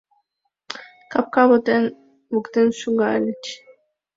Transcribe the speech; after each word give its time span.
капка 1.11 1.43
воктен 2.33 2.69
шогальыч. 2.79 3.43